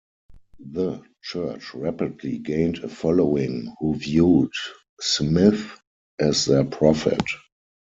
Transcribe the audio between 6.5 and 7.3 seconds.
prophet.